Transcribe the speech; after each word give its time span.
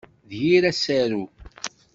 D 0.29 0.31
yir 0.43 0.63
asaru. 0.71 1.23